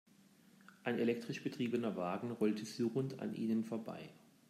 Ein 0.83 0.97
elektrisch 0.97 1.43
betriebener 1.43 1.95
Wagen 1.95 2.31
rollte 2.31 2.65
surrend 2.65 3.19
an 3.19 3.35
ihnen 3.35 3.63
vorbei. 3.63 4.09